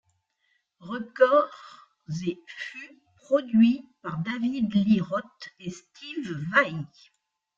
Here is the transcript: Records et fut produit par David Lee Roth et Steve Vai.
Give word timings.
Records 0.79 1.51
et 2.25 2.39
fut 2.47 3.01
produit 3.17 3.87
par 4.01 4.17
David 4.17 4.73
Lee 4.73 4.99
Roth 4.99 5.49
et 5.59 5.69
Steve 5.69 6.31
Vai. 6.55 6.73